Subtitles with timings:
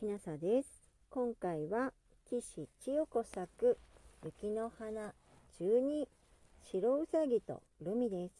[0.00, 0.82] きなさです。
[1.10, 1.92] 今回は
[2.24, 3.78] 岸千代子作
[4.24, 5.12] 雪の花
[5.60, 6.06] 12
[6.72, 8.32] 白うさぎとルミです。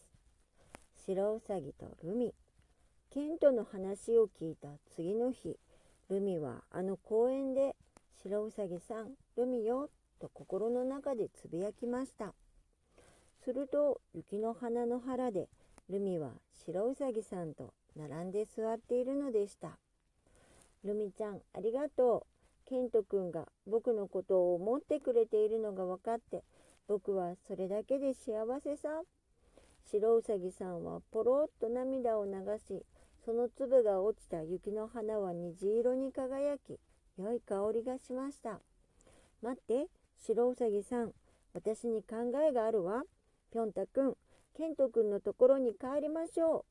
[1.05, 2.33] 白うさぎとルミ。
[3.11, 5.59] ケントの話を聞いた次の日、
[6.09, 7.75] ルミはあの公園で
[8.23, 12.33] 白うさぎさん、ルミよと心の中でつぶやきました。
[13.45, 15.47] すると雪の花の腹で
[15.91, 16.31] ルミは
[16.65, 19.77] 白うさぎさんと並んで座っているのでした。
[20.83, 22.69] ルミちゃん、ありがとう。
[22.69, 26.43] ケント君が僕のことを思ってくれているのが分かって、
[26.87, 29.01] 僕はそれだけで幸せさ。
[29.83, 32.31] 白うさぎさんはポロッと涙を流
[32.65, 32.85] し、
[33.25, 36.79] その粒が落ちた雪の花は虹色に輝き、
[37.17, 38.61] 良い香りがしました。
[39.41, 41.13] 待って、白うさぎさん、
[41.53, 43.03] 私に考えがあるわ。
[43.51, 44.15] ぴょんたくん、
[44.55, 46.65] ケントくんのところに帰りましょう。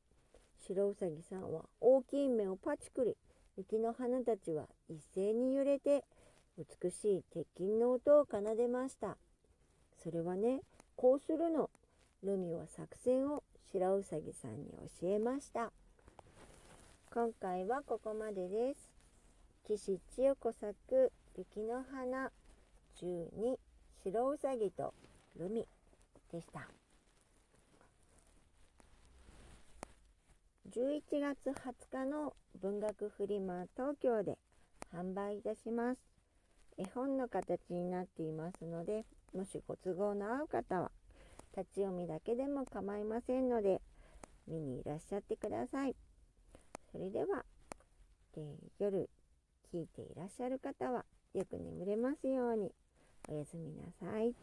[0.57, 3.15] 白うさぎさんは大きい目をパチクリ、
[3.57, 6.03] 雪の花たちは一斉に揺れて
[6.57, 9.17] 美しい鉄筋の音を奏でました。
[10.03, 10.61] それはね、
[10.95, 11.69] こうするの。
[12.23, 14.67] ルミは作戦を白うさぎさんに
[15.01, 15.71] 教えました。
[17.11, 18.91] 今回はここまでです。
[19.67, 22.31] 岸千代子作雪の花
[23.01, 23.57] 12
[24.03, 24.93] 白うさぎと
[25.39, 25.67] ルミ
[26.31, 26.67] でした。
[30.71, 34.37] 11月20日の文学フリマ東京で
[34.95, 35.99] 販売いたします。
[36.77, 40.91] 絵本の形になっていますので、もしご都合の合う方は、
[41.57, 43.81] 立ち読みだけでも構いませんので、
[44.47, 45.95] 見にいらっしゃってください。
[46.93, 47.43] それでは、
[48.37, 48.43] えー、
[48.79, 49.09] 夜
[49.73, 52.71] 聞いていらっしゃる方は、よく眠れますように、
[53.27, 54.33] おやすみなさい。